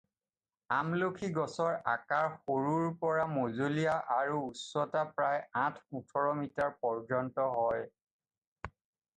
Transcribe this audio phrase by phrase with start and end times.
[0.75, 7.87] আমলখি গছৰ আকাৰ সৰুৰ পৰা মজলীয়া আৰু উচ্চতা প্ৰায় আঠ-ওঠৰ মিটাৰ পৰ্যন্ত হয়।